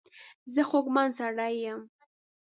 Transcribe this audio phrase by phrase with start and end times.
[0.53, 1.81] زه خوږمن سړی یم.